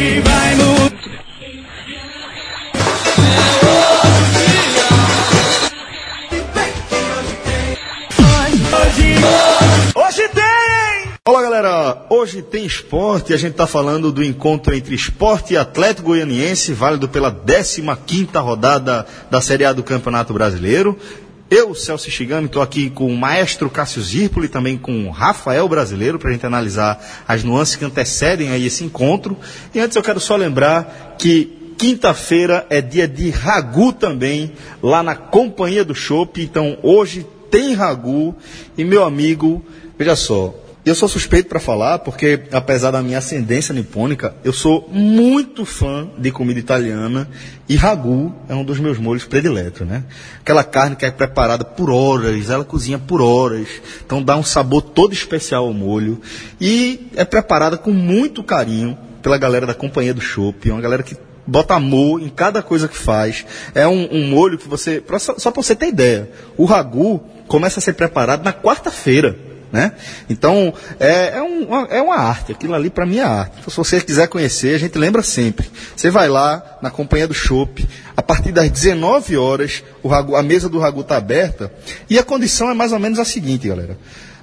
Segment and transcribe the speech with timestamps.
[0.00, 0.90] Hoje vai mudar.
[8.72, 9.14] Hoje,
[9.94, 11.12] hoje tem!
[11.28, 15.58] Olá galera, hoje tem esporte e a gente está falando do encontro entre esporte e
[15.58, 20.98] Atlético Goianiense, válido pela 15ª rodada da Série A do Campeonato Brasileiro.
[21.50, 26.16] Eu, Celso Shigami, estou aqui com o maestro Cássio Zirpoli, também com o Rafael Brasileiro,
[26.16, 29.36] para a gente analisar as nuances que antecedem aí esse encontro.
[29.74, 35.16] E antes eu quero só lembrar que quinta-feira é dia de Ragu também, lá na
[35.16, 36.40] Companhia do Chopp.
[36.40, 38.32] Então hoje tem Ragu
[38.78, 39.60] e meu amigo,
[39.98, 44.88] veja só, eu sou suspeito para falar porque, apesar da minha ascendência nipônica, eu sou
[44.90, 47.28] muito fã de comida italiana
[47.68, 50.04] e ragu é um dos meus molhos prediletos, né?
[50.40, 53.68] Aquela carne que é preparada por horas, ela cozinha por horas,
[54.04, 56.20] então dá um sabor todo especial ao molho
[56.58, 61.14] e é preparada com muito carinho pela galera da Companhia do Chopp, uma galera que
[61.46, 63.44] bota amor em cada coisa que faz.
[63.74, 67.80] É um, um molho que você, só, só para você ter ideia, o ragu começa
[67.80, 69.92] a ser preparado na quarta-feira né?
[70.28, 73.56] Então, é, é, um- uma, é uma arte, aquilo ali para mim é arte.
[73.60, 75.70] Então, se você quiser conhecer, a gente lembra sempre.
[75.96, 80.68] Você vai lá na companhia do Chopp, a partir das 19 horas, ragu- a mesa
[80.68, 81.72] do Ragu está aberta,
[82.08, 83.96] e a condição é mais ou menos a seguinte, galera.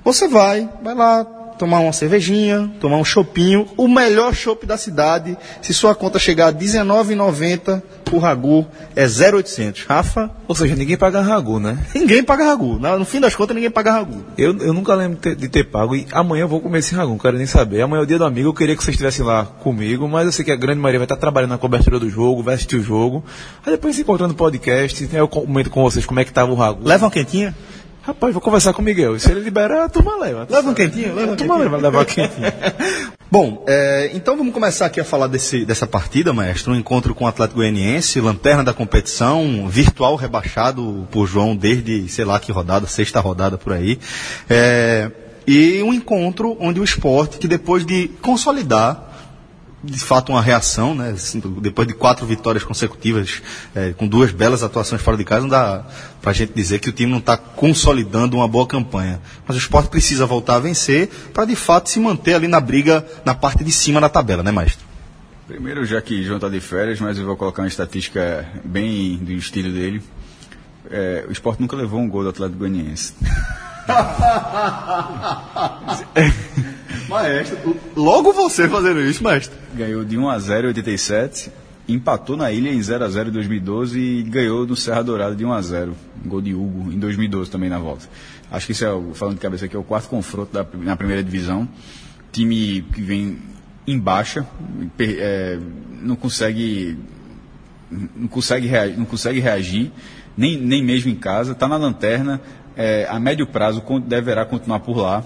[0.04, 1.26] Você vai, vai lá
[1.58, 5.38] tomar uma cervejinha, tomar um chopinho, o melhor chopp da cidade.
[5.62, 9.86] Se sua conta chegar a R$19,90, o Ragu é 0,800.
[9.86, 11.78] Rafa, Ou seja, ninguém paga ragu, né?
[11.94, 12.80] ninguém paga Ragu.
[12.80, 14.24] No fim das contas, ninguém paga Ragu.
[14.38, 16.96] Eu, eu nunca lembro de ter, de ter pago e amanhã eu vou comer esse
[16.96, 17.82] ragu, não quero nem saber.
[17.82, 20.32] Amanhã é o dia do amigo, eu queria que vocês estivessem lá comigo, mas eu
[20.32, 22.84] sei que a grande maioria vai estar trabalhando na cobertura do jogo, vai assistir o
[22.84, 23.24] jogo.
[23.66, 26.56] Aí depois se encontrando no podcast, eu comento com vocês como é que tava o
[26.56, 26.88] ragu.
[26.88, 27.56] Leva uma quentinha?
[28.08, 29.20] Rapaz, vou conversar com o Miguel.
[29.20, 30.48] Se ele liberar, a turma leva.
[30.50, 32.54] Leva um quentinho, leva um A turma leva, leva uma quentinha.
[33.30, 36.72] Bom, é, então vamos começar aqui a falar desse, dessa partida, maestro.
[36.72, 42.24] Um encontro com o Atlético Goianiense, lanterna da competição, virtual rebaixado por João desde, sei
[42.24, 44.00] lá que rodada, sexta rodada por aí.
[44.50, 45.12] É,
[45.46, 49.07] e um encontro onde o esporte, que depois de consolidar
[49.84, 51.12] de fato uma reação, né?
[51.12, 53.42] assim, Depois de quatro vitórias consecutivas,
[53.76, 55.86] eh, com duas belas atuações fora de casa, não dá
[56.22, 59.22] para a gente dizer que o time não está consolidando uma boa campanha.
[59.48, 63.06] Mas o esporte precisa voltar a vencer para de fato se manter ali na briga
[63.24, 64.86] na parte de cima da tabela, né, maestro?
[65.48, 69.32] Primeiro, já que João está de férias, mas eu vou colocar uma estatística bem do
[69.32, 70.02] estilo dele.
[70.90, 73.14] É, o esporte nunca levou um gol do Atlético Goianiense.
[77.08, 79.58] Maestro, logo você fazendo isso, maestro.
[79.74, 81.52] Ganhou de 1 a 0 em 87,
[81.88, 85.46] empatou na ilha em 0 a 0 em 2012 e ganhou no Serra Dourada de
[85.46, 85.96] 1 a 0
[86.26, 88.08] Um gol de Hugo em 2012 também na volta.
[88.52, 91.24] Acho que isso é, falando de cabeça aqui, é o quarto confronto da, na primeira
[91.24, 91.68] divisão.
[92.32, 93.40] Time que vem
[93.86, 94.46] em baixa,
[95.00, 95.58] é,
[96.02, 96.98] não consegue
[97.90, 99.92] não consegue reagir, não consegue reagir
[100.36, 102.42] nem, nem mesmo em casa, está na lanterna,
[102.76, 105.24] é, a médio prazo deverá continuar por lá.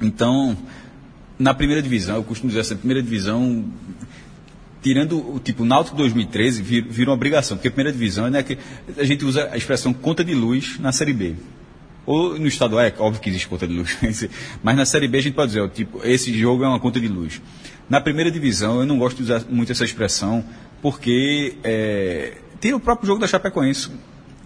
[0.00, 0.56] Então,
[1.38, 3.64] na primeira divisão, eu costumo dizer essa primeira divisão,
[4.82, 8.58] tirando o tipo Náutico 2013, vir- virou uma obrigação, porque a primeira divisão é que
[8.96, 11.34] a gente usa a expressão conta de luz na Série B.
[12.04, 13.98] Ou no estadual, é óbvio que existe conta de luz,
[14.62, 17.08] mas na Série B a gente pode dizer, tipo, esse jogo é uma conta de
[17.08, 17.42] luz.
[17.88, 20.44] Na primeira divisão, eu não gosto de usar muito essa expressão,
[20.80, 23.90] porque é, tem o próprio jogo da Chapecoense,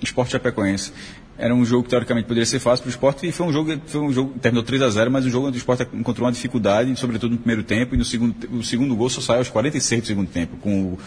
[0.02, 0.92] Esporte Chapecoense.
[1.40, 3.80] Era um jogo que teoricamente poderia ser fácil para o esporte e foi um jogo,
[3.86, 6.32] foi um jogo terminou 3 a 0 mas o jogo onde o esporte encontrou uma
[6.32, 10.02] dificuldade, sobretudo no primeiro tempo, e no segundo, o segundo gol só saiu aos 46
[10.02, 10.98] do segundo tempo, com o,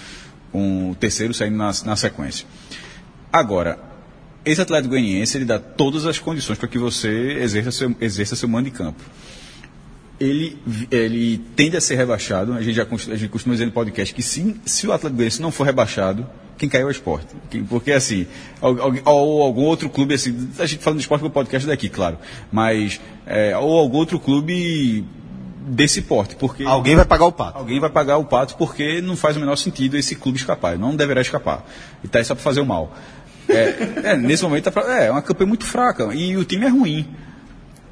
[0.52, 2.48] com o terceiro saindo na, na sequência.
[3.32, 3.78] Agora,
[4.44, 8.50] esse Atlético Goianiense, ele dá todas as condições para que você exerça seu, exerça seu
[8.50, 9.04] mando de campo.
[10.20, 10.58] Ele,
[10.90, 14.24] ele tende a ser rebaixado, a gente já a gente costuma dizer no podcast que
[14.24, 16.28] se, se o Atlético Goianiense não for rebaixado,
[16.58, 17.28] quem caiu é o esporte.
[17.70, 18.28] Porque assim,
[18.62, 22.18] ou algum outro clube, assim, a gente falando de esporte no podcast daqui, claro,
[22.52, 25.06] mas, é, ou algum outro clube
[25.66, 26.64] desse porte, porque...
[26.64, 27.58] Alguém vai pagar o pato.
[27.58, 30.78] Alguém vai pagar o pato porque não faz o menor sentido esse clube escapar.
[30.78, 31.66] Não deverá escapar.
[32.04, 32.94] E tá aí só para fazer o mal.
[33.48, 36.70] É, é, nesse momento tá fra- é uma campanha muito fraca e o time é
[36.70, 37.08] ruim.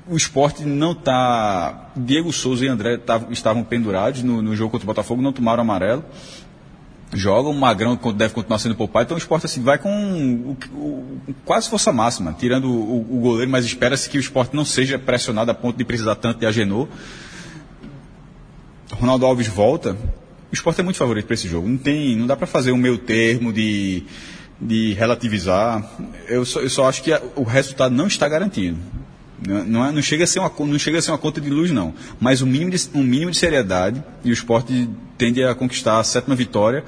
[0.08, 1.92] O esporte não está.
[1.96, 5.62] Diego Souza e André tavam- estavam pendurados no, no jogo contra o Botafogo, não tomaram
[5.62, 6.04] amarelo.
[7.14, 11.18] Jogam, o Magrão deve continuar sendo poupado, então o esporte assim, vai com o- o-
[11.44, 15.52] quase força máxima, tirando o, o goleiro, mas espera-se que o esporte não seja pressionado
[15.52, 16.88] a ponto de precisar tanto de Agenor.
[18.94, 19.94] Ronaldo Alves volta,
[20.52, 21.68] o esporte é muito favorito para esse jogo.
[21.68, 24.04] Não, tem, não dá para fazer um meio termo de,
[24.60, 25.90] de relativizar.
[26.28, 28.78] Eu só, eu só acho que a- o resultado não está garantido.
[29.48, 31.72] Não, é, não, chega a ser uma, não chega a ser uma conta de luz,
[31.72, 31.94] não.
[32.20, 36.04] Mas um mínimo de, um mínimo de seriedade e o esporte tende a conquistar a
[36.04, 36.84] sétima vitória,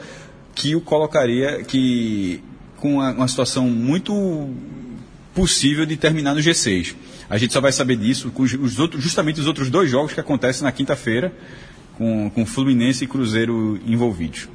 [0.53, 2.43] que o colocaria que,
[2.77, 4.53] com uma, uma situação muito
[5.33, 6.95] possível de terminar no G6.
[7.29, 10.19] A gente só vai saber disso com os outros, justamente os outros dois jogos que
[10.19, 11.33] acontecem na quinta-feira,
[11.97, 14.47] com, com Fluminense e Cruzeiro envolvidos.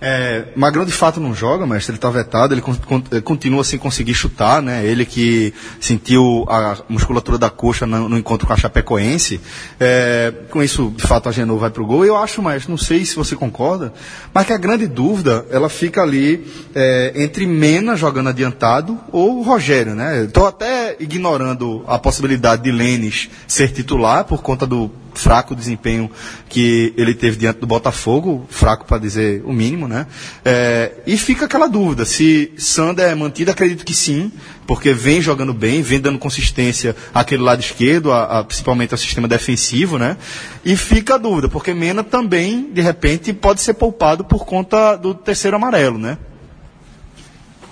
[0.00, 2.62] É, Magrão de fato não joga, mas ele está vetado, ele
[3.10, 4.86] eh, continua sem conseguir chutar, né?
[4.86, 9.40] Ele que sentiu a musculatura da coxa no, no encontro com a Chapecoense.
[9.80, 12.04] É, com isso, de fato, a Genoa vai para o gol.
[12.04, 13.92] Eu acho, mas não sei se você concorda,
[14.32, 19.96] mas que a grande dúvida, ela fica ali é, entre Mena jogando adiantado ou Rogério,
[19.96, 20.24] né?
[20.24, 26.10] Estou até ignorando a possibilidade de Lênis ser titular por conta do fraco desempenho
[26.48, 30.06] que ele teve diante do Botafogo, fraco para dizer o mínimo, né?
[30.44, 34.30] É, e fica aquela dúvida, se Sander é mantido, acredito que sim,
[34.66, 39.26] porque vem jogando bem, vem dando consistência àquele lado esquerdo, a, a, principalmente ao sistema
[39.26, 40.16] defensivo, né?
[40.64, 45.14] E fica a dúvida, porque Mena também, de repente, pode ser poupado por conta do
[45.14, 46.18] terceiro amarelo, né?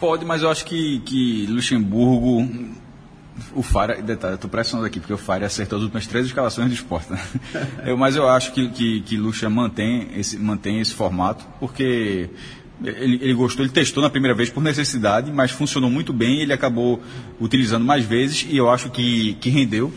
[0.01, 2.49] Pode, mas eu acho que, que Luxemburgo
[3.55, 6.69] o Fara, detalhe, eu estou pressionando aqui, porque o Fara acertou as últimas três escalações
[6.69, 7.13] do esporte.
[7.13, 7.21] Né?
[7.87, 12.31] Eu, mas eu acho que, que, que Lucha mantém esse, mantém esse formato, porque
[12.85, 16.53] ele, ele, gostou, ele testou na primeira vez por necessidade, mas funcionou muito bem, ele
[16.53, 17.03] acabou
[17.41, 19.93] utilizando mais vezes e eu acho que, que rendeu.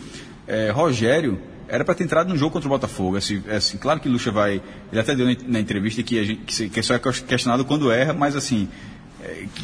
[0.48, 3.18] É, Rogério era para ter entrado no jogo contra o Botafogo.
[3.18, 4.62] Assim, assim, claro que Lucha vai.
[4.92, 8.36] Ele até deu na, entrevista que, a gente, que, só é questionado quando erra, mas
[8.36, 8.68] assim,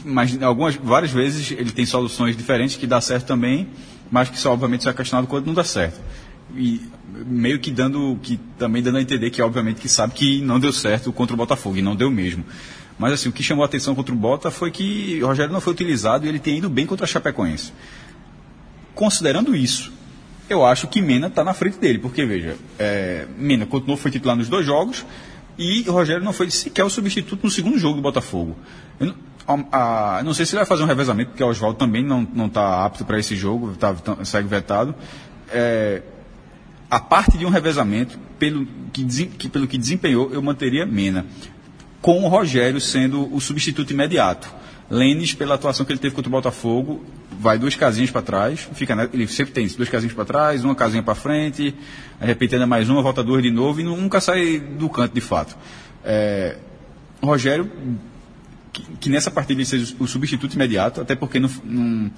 [0.04, 3.68] mas algumas, várias vezes ele tem soluções diferentes que dá certo também,
[4.12, 6.00] mas que só obviamente só é questionado quando não dá certo.
[6.56, 6.81] E
[7.25, 10.72] meio que dando, que também dando a entender que obviamente que sabe que não deu
[10.72, 12.46] certo contra o Botafogo, e não deu mesmo.
[12.98, 15.60] Mas assim, o que chamou a atenção contra o Bota foi que o Rogério não
[15.60, 17.74] foi utilizado e ele tem ido bem contra a Chapecoense.
[18.94, 19.92] Considerando isso,
[20.50, 24.38] eu acho que Mena está na frente dele, porque veja, é, Mena continuou, foi titular
[24.38, 25.06] nos dois jogos,
[25.58, 28.56] e o Rogério não foi sequer o substituto no segundo jogo do Botafogo.
[29.00, 29.13] Eu,
[29.47, 32.47] a, a, não sei se ele vai fazer um revezamento, porque o Oswaldo também não
[32.47, 34.95] está apto para esse jogo, tá, tá, segue vetado.
[35.50, 36.01] É,
[36.89, 41.25] a parte de um revezamento, pelo que, que, pelo que desempenhou, eu manteria Mena,
[42.01, 44.51] com o Rogério sendo o substituto imediato.
[44.89, 47.03] Lênis, pela atuação que ele teve contra o Botafogo,
[47.39, 50.75] vai duas casinhas para trás, fica, né, ele sempre tem duas casinhas para trás, uma
[50.75, 51.75] casinha para frente,
[52.19, 55.57] ainda mais uma, volta duas de novo e nunca sai do canto de fato.
[56.03, 56.57] É,
[57.21, 57.69] Rogério
[58.75, 62.12] que, que nessa partida ele seja o substituto imediato, até porque não, não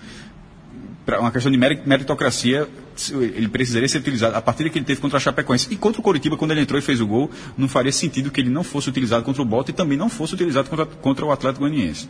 [1.05, 2.67] para uma questão de meritocracia,
[3.13, 4.35] ele precisaria ser utilizado.
[4.35, 6.77] A partida que ele teve contra a Chapecoense e contra o Coritiba, quando ele entrou
[6.77, 9.71] e fez o gol, não faria sentido que ele não fosse utilizado contra o Bota
[9.71, 12.09] e também não fosse utilizado contra, contra o Atlético Goianiense.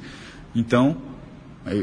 [0.55, 0.97] Então,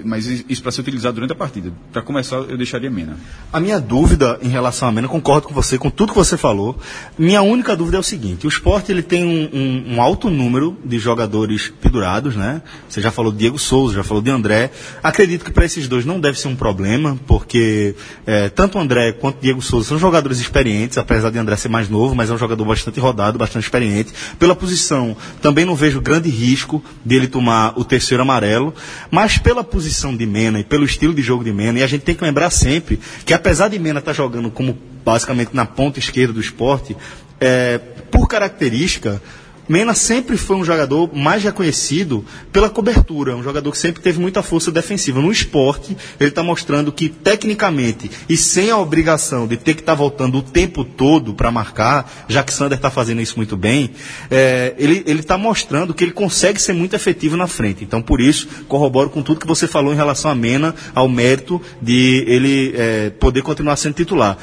[0.04, 1.72] mas isso para ser utilizado durante a partida.
[1.92, 3.16] Para começar, eu deixaria Mena.
[3.52, 6.78] A minha dúvida em relação a Mena, concordo com você, com tudo que você falou.
[7.18, 10.76] Minha única dúvida é o seguinte: o esporte ele tem um, um, um alto número
[10.84, 12.62] de jogadores pendurados, né?
[12.88, 14.70] Você já falou de Diego Souza, já falou de André.
[15.02, 17.94] Acredito que para esses dois não deve ser um problema, porque
[18.26, 22.14] é, tanto André quanto Diego Souza são jogadores experientes, apesar de André ser mais novo,
[22.14, 24.12] mas é um jogador bastante rodado, bastante experiente.
[24.38, 28.74] Pela posição, também não vejo grande risco dele tomar o terceiro amarelo,
[29.10, 32.02] mas pela posição de Mena e pelo estilo de jogo de Mena, e a gente
[32.02, 35.98] tem que lembrar sempre que apesar de Mena estar tá jogando como basicamente na ponta
[35.98, 36.96] esquerda do esporte,
[37.40, 37.78] é,
[38.08, 39.20] por característica,
[39.68, 44.42] Mena sempre foi um jogador mais reconhecido pela cobertura, um jogador que sempre teve muita
[44.42, 45.20] força defensiva.
[45.20, 49.92] No esporte, ele está mostrando que, tecnicamente, e sem a obrigação de ter que estar
[49.92, 53.90] tá voltando o tempo todo para marcar, já que Sander está fazendo isso muito bem,
[54.30, 57.84] é, ele está mostrando que ele consegue ser muito efetivo na frente.
[57.84, 61.60] Então, por isso, corroboro com tudo que você falou em relação a Mena, ao mérito
[61.80, 64.36] de ele é, poder continuar sendo titular.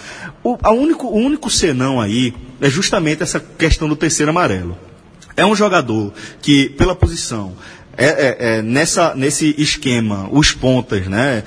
[0.44, 4.78] O, a único, o único senão aí é justamente essa questão do terceiro amarelo.
[5.42, 7.54] É um jogador que, pela posição,
[7.98, 11.44] é, é, é, nessa, nesse esquema, os pontas, né,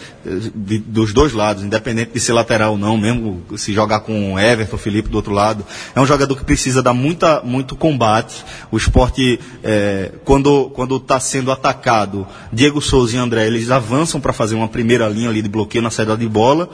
[0.55, 4.77] de, dos dois lados, independente de ser lateral ou não, mesmo se jogar com Everton,
[4.77, 8.45] Felipe do outro lado, é um jogador que precisa dar muita, muito combate.
[8.71, 14.55] O esporte, é, quando está sendo atacado, Diego Souza e André, eles avançam para fazer
[14.55, 16.69] uma primeira linha ali de bloqueio na saída de bola.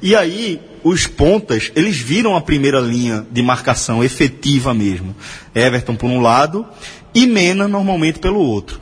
[0.00, 5.14] E aí, os pontas, eles viram a primeira linha de marcação efetiva mesmo.
[5.54, 6.66] Everton por um lado
[7.14, 8.80] e Mena normalmente pelo outro.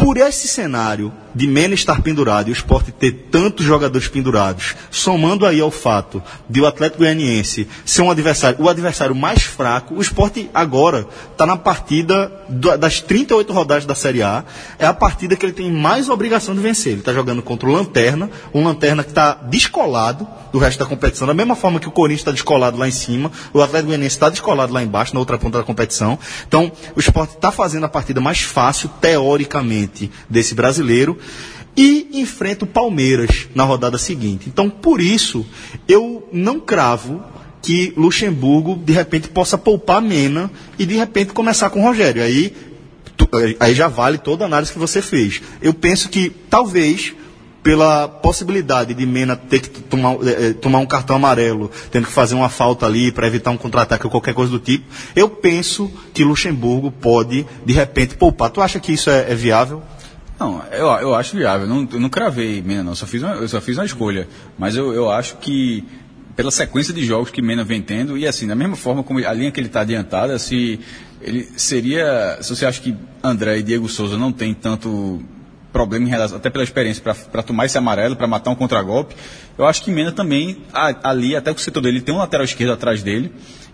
[0.00, 5.46] Por esse cenário, de Mena estar pendurado e o esporte ter tantos jogadores pendurados, somando
[5.46, 10.00] aí ao fato de o Atlético Goianiense ser um adversário, o adversário mais fraco, o
[10.00, 14.44] esporte agora está na partida do, das 38 rodadas da Série A,
[14.78, 16.92] é a partida que ele tem mais obrigação de vencer.
[16.92, 21.26] Ele está jogando contra o Lanterna, um Lanterna que está descolado do resto da competição,
[21.26, 24.28] da mesma forma que o Corinthians está descolado lá em cima, o Atlético Goianiense está
[24.28, 26.18] descolado lá embaixo, na outra ponta da competição.
[26.46, 31.19] Então, o esporte está fazendo a partida mais fácil, teoricamente, desse brasileiro
[31.76, 34.48] e enfrenta o Palmeiras na rodada seguinte.
[34.48, 35.46] Então, por isso,
[35.88, 37.22] eu não cravo
[37.62, 42.22] que Luxemburgo, de repente, possa poupar Mena e, de repente, começar com Rogério.
[42.22, 42.54] Aí,
[43.16, 45.40] tu, aí já vale toda a análise que você fez.
[45.60, 47.14] Eu penso que, talvez,
[47.62, 52.34] pela possibilidade de Mena ter que tomar, eh, tomar um cartão amarelo, tendo que fazer
[52.34, 56.24] uma falta ali para evitar um contra-ataque ou qualquer coisa do tipo, eu penso que
[56.24, 58.50] Luxemburgo pode, de repente, poupar.
[58.50, 59.82] Tu acha que isso é, é viável?
[60.40, 61.66] Não, eu, eu acho viável.
[61.66, 62.94] Não, eu não cravei Mena, não.
[62.94, 64.26] Só fiz uma, eu só fiz uma escolha.
[64.58, 65.84] Mas eu, eu acho que,
[66.34, 69.32] pela sequência de jogos que Mena vem tendo, e assim, da mesma forma como a
[69.34, 70.80] linha que ele está adiantada, se
[71.20, 72.38] ele seria.
[72.40, 75.22] Se você acha que André e Diego Souza não tem tanto
[75.70, 79.14] problema em relação, até pela experiência, para tomar esse amarelo, para matar um contragolpe.
[79.58, 80.62] Eu acho que Mena também,
[81.02, 83.30] ali, até o setor dele tem um lateral esquerdo atrás dele,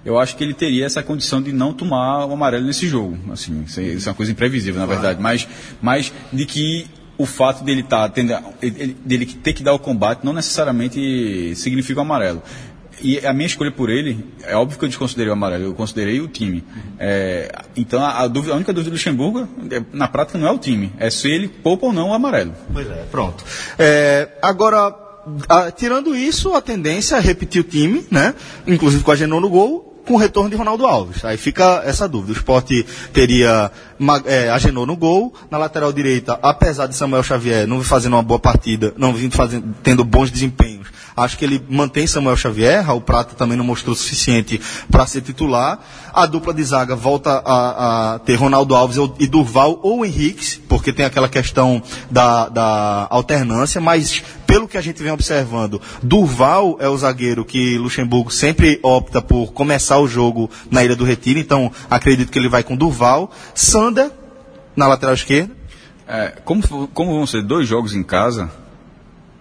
[0.07, 3.19] eu acho que ele teria essa condição de não tomar o amarelo nesse jogo.
[3.33, 5.21] Assim, isso é uma coisa imprevisível, na verdade.
[5.21, 5.49] Mas,
[5.83, 6.87] mas de que
[7.19, 12.41] o fato dele, tá, dele ter que dar o combate não necessariamente significa o amarelo.
[13.03, 16.21] E a minha escolha por ele, é óbvio que eu desconsiderei o amarelo, eu considerei
[16.21, 16.65] o time.
[16.99, 20.53] É, então a, a, dúvida, a única dúvida do Luxemburgo, é, na prática, não é
[20.53, 22.55] o time, é se ele poupa ou não o amarelo.
[22.73, 23.45] Pois é, pronto.
[23.77, 24.95] É, agora,
[25.49, 28.35] a, tirando isso, a tendência é repetir o time, né?
[28.67, 31.25] Inclusive com a Genon no gol, com o retorno de Ronaldo Alves.
[31.25, 32.33] Aí fica essa dúvida.
[32.33, 33.71] O esporte teria
[34.25, 38.23] é, Agenor no gol, na lateral direita, apesar de Samuel Xavier não vir fazendo uma
[38.23, 40.87] boa partida, não vir fazendo, tendo bons desempenhos,
[41.17, 44.61] acho que ele mantém Samuel Xavier, Raul Prata também não mostrou o suficiente
[44.91, 45.81] para ser titular.
[46.13, 50.93] A dupla de zaga volta a, a ter Ronaldo Alves e Durval ou Henrique, porque
[50.93, 54.23] tem aquela questão da, da alternância, mas
[54.57, 59.53] pelo que a gente vem observando, Durval é o zagueiro que Luxemburgo sempre opta por
[59.53, 63.31] começar o jogo na Ilha do Retiro, então acredito que ele vai com Durval.
[63.55, 64.11] Sander,
[64.75, 65.55] na lateral esquerda.
[66.09, 68.51] É, como, como vão ser dois jogos em casa,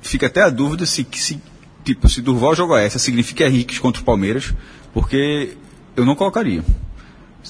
[0.01, 1.41] fica até a dúvida se, se
[1.85, 4.53] tipo, se Durval joga essa, significa Henrique contra o Palmeiras,
[4.93, 5.55] porque
[5.95, 6.61] eu não colocaria.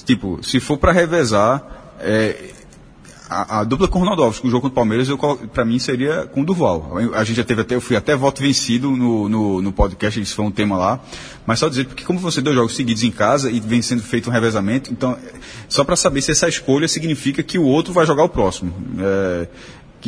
[0.04, 2.52] Tipo, se for para revezar, é,
[3.28, 5.08] a, a, dupla com o Ronaldo Alves, com o jogo contra o Palmeiras,
[5.52, 6.96] para mim seria com o Duval.
[7.14, 10.34] A gente já teve até, eu fui até voto vencido no, no, no podcast, isso
[10.34, 11.00] foi um tema lá.
[11.44, 14.30] Mas só dizer, porque como você deu jogos seguidos em casa e vem sendo feito
[14.30, 15.16] um revezamento, então,
[15.68, 18.72] só para saber se essa escolha significa que o outro vai jogar o próximo.
[18.98, 19.48] É,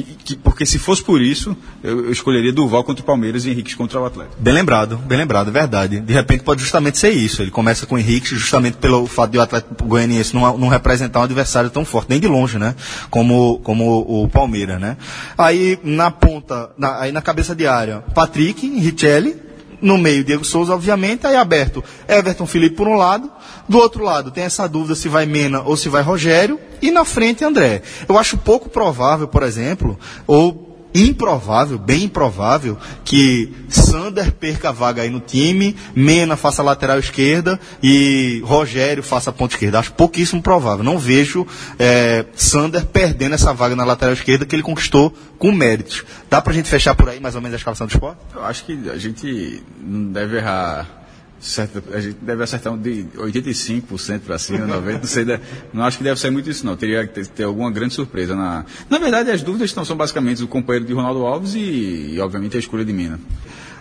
[0.02, 3.50] que, que, porque se fosse por isso, eu, eu, escolheria Duval contra o Palmeiras e
[3.50, 4.36] Henrique contra o Atlético.
[4.38, 6.00] Bem lembrado, bem lembrado, é verdade.
[6.00, 7.42] De repente pode justamente ser isso.
[7.42, 11.20] Ele começa com o Henrique justamente pelo fato de o Atlético Goianiense não, não representar
[11.20, 12.74] um adversário tão forte, nem de longe, né?
[13.10, 14.96] Como, como o Palmeiras, né?
[15.36, 19.47] Aí na ponta, na, aí na cabeça de área, Patrick, Richelli,
[19.80, 21.82] no meio, Diego Souza, obviamente, aí aberto.
[22.06, 23.30] Everton Felipe por um lado,
[23.68, 27.04] do outro lado tem essa dúvida se vai Mena ou se vai Rogério, e na
[27.04, 27.82] frente André.
[28.08, 35.02] Eu acho pouco provável, por exemplo, ou improvável, bem improvável, que Sander perca a vaga
[35.02, 39.78] aí no time, Mena faça lateral esquerda e Rogério faça ponta esquerda.
[39.78, 40.85] Acho pouquíssimo provável.
[40.85, 41.47] Não vejo
[41.78, 46.04] é, Sander perdendo essa vaga na lateral esquerda que ele conquistou com méritos.
[46.28, 48.18] Dá pra gente fechar por aí mais ou menos a escalação do esporte?
[48.35, 50.97] Eu acho que a gente não deve errar
[51.40, 55.40] certo, a gente deve acertar de 85% para cima, 90%, não sei,
[55.73, 58.35] não acho que deve ser muito isso não, teria que ter, ter, alguma grande surpresa.
[58.35, 62.21] Na, na verdade, as dúvidas estão, são basicamente o companheiro de Ronaldo Alves e, e,
[62.21, 63.21] obviamente, a escolha de Mina.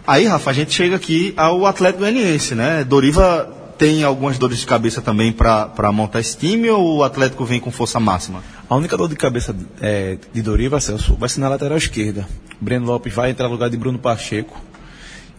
[0.06, 2.84] Aí, Rafa, a gente chega aqui ao Atlético Goianiense, né?
[2.84, 7.60] Doriva tem algumas dores de cabeça também para montar esse time ou o Atlético vem
[7.60, 8.44] com força máxima?
[8.68, 12.28] A única dor de cabeça é, de Doriva, Celso, vai ser na lateral esquerda.
[12.60, 14.60] Breno Lopes vai entrar no lugar de Bruno Pacheco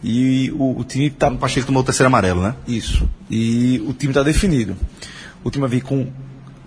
[0.03, 1.29] e o, o time está.
[1.29, 2.55] O Pacheco tomou o terceiro amarelo, né?
[2.67, 3.09] Isso.
[3.29, 4.75] E o time está definido.
[5.43, 6.07] O time vai vir com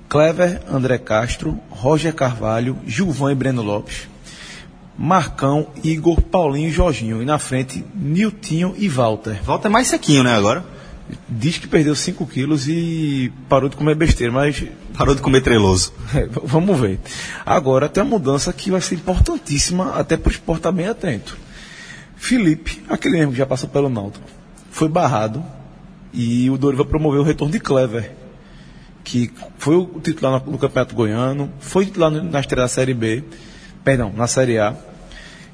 [0.08, 4.08] Clever, André Castro, Roger Carvalho, Gilvan e Breno Lopes.
[4.96, 7.22] Marcão, Igor, Paulinho e Jorginho.
[7.22, 9.42] E na frente, Niltinho e Walter.
[9.42, 10.64] Walter é mais sequinho, né, agora?
[11.28, 14.64] Diz que perdeu 5 quilos e parou de comer besteira, mas.
[14.96, 15.92] Parou de comer treloso.
[16.14, 17.00] É, vamos ver.
[17.44, 21.38] Agora tem uma mudança que vai ser importantíssima até para o esporte estar bem atento.
[22.22, 24.24] Felipe, aquele mesmo que já passou pelo Náutico,
[24.70, 25.42] foi barrado
[26.12, 28.12] e o Dorival promoveu o retorno de Clever,
[29.02, 33.24] que foi o titular no, Campeonato Goiano, foi titular na estreia da Série B,
[33.82, 34.76] Perdão, na Série A.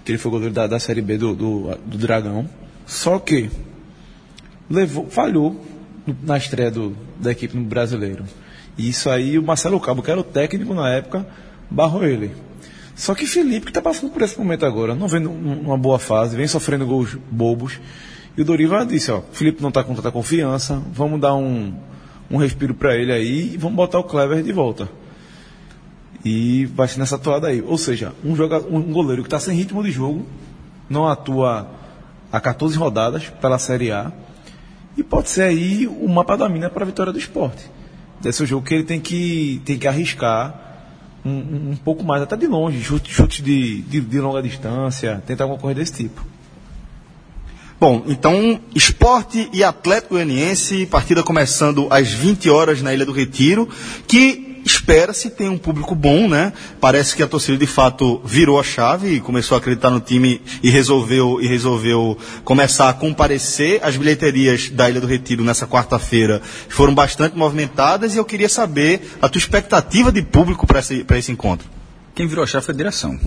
[0.04, 2.46] Que ele foi goleiro da, da Série B do, do, do Dragão.
[2.86, 3.48] Só que
[4.68, 5.64] levou, falhou
[6.06, 8.24] no- na estreia do, da equipe no brasileiro.
[8.76, 11.26] E isso aí o Marcelo Cabo, que era o técnico na época,
[11.70, 12.30] barrou ele.
[12.98, 16.00] Só que Felipe, que está passando por esse momento agora, não vendo um- uma boa
[16.00, 17.78] fase, vem sofrendo gols bobos.
[18.36, 21.72] E o Dorival disse, ó, Felipe não está com tanta confiança, vamos dar um,
[22.28, 24.88] um respiro para ele aí e vamos botar o Clever de volta.
[26.24, 27.62] E vai ser nessa toada aí.
[27.62, 30.26] Ou seja, um, joga, um goleiro que está sem ritmo de jogo,
[30.90, 31.70] não atua
[32.32, 34.10] há 14 rodadas pela Série A,
[34.96, 37.64] e pode ser aí o mapa da mina para a vitória do esporte.
[38.20, 40.64] Desse é o jogo que ele tem que, tem que arriscar
[41.24, 41.30] um,
[41.72, 45.60] um- pouco mais, até de longe, chute, chute de, de, de longa distância, tentar alguma
[45.60, 46.24] coisa desse tipo.
[47.80, 53.68] Bom, então, esporte e Atlético Goianiense, partida começando às 20 horas na Ilha do Retiro,
[54.08, 56.52] que espera-se ter um público bom, né?
[56.80, 60.40] Parece que a torcida de fato virou a chave e começou a acreditar no time
[60.62, 63.80] e resolveu, e resolveu começar a comparecer.
[63.82, 69.16] As bilheterias da Ilha do Retiro nessa quarta-feira foram bastante movimentadas e eu queria saber
[69.22, 71.66] a tua expectativa de público para esse, pra esse encontro.
[72.14, 73.18] Quem virou a chave foi a direção.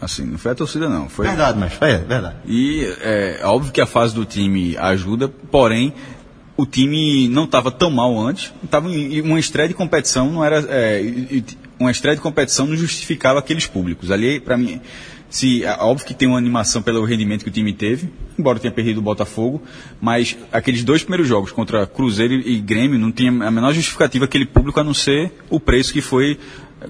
[0.00, 1.08] Assim, não foi a torcida, não.
[1.08, 2.36] Foi, Verdade, mas é verdade.
[2.46, 5.94] E é óbvio que a fase do time ajuda, porém
[6.56, 8.52] o time não estava tão mal antes.
[8.70, 11.02] Tava em, uma estreia de competição não era é,
[11.78, 14.10] uma estreia de competição não justificava aqueles públicos.
[14.10, 14.80] Ali para mim
[15.28, 18.08] se óbvio que tem uma animação pelo rendimento que o time teve,
[18.38, 19.60] embora tenha perdido o Botafogo,
[20.00, 24.46] mas aqueles dois primeiros jogos contra Cruzeiro e Grêmio não tinha a menor justificativa aquele
[24.46, 26.38] público a não ser o preço que foi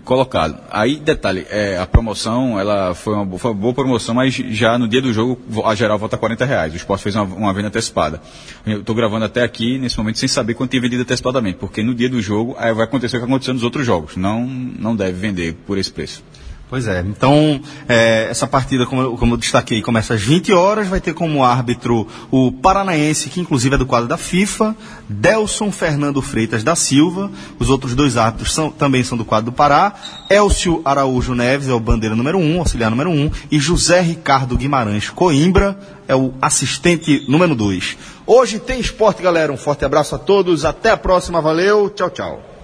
[0.05, 0.59] colocado.
[0.71, 4.89] Aí, detalhe, é, a promoção, ela foi uma, foi uma boa promoção, mas já no
[4.89, 6.73] dia do jogo a geral volta a 40 reais.
[6.73, 8.21] O esporte fez uma, uma venda antecipada.
[8.65, 11.95] Eu estou gravando até aqui, nesse momento, sem saber quanto tinha vendido antecipadamente, porque no
[11.95, 14.17] dia do jogo aí vai acontecer o que aconteceu nos outros jogos.
[14.17, 16.23] Não, não deve vender por esse preço.
[16.69, 21.01] Pois é, então é, essa partida, como como eu destaquei, começa às 20 horas, vai
[21.01, 24.75] ter como árbitro o paranaense, que inclusive é do quadro da FIFA,
[25.09, 27.31] Delson Fernando Freitas da Silva,
[27.61, 29.95] os outros dois árbitros são, também são do quadro do Pará,
[30.29, 34.01] Elcio Araújo Neves é o bandeira número 1, um, auxiliar número 1, um, e José
[34.01, 37.97] Ricardo Guimarães Coimbra é o assistente número 2.
[38.27, 42.56] Hoje tem esporte, galera, um forte abraço a todos, até a próxima, valeu, tchau, tchau.